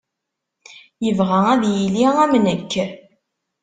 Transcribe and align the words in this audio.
Yebɣa 1.05 1.39
ad 1.53 1.63
yili 1.75 2.05
am 2.23 2.31
nekk. 2.45 2.73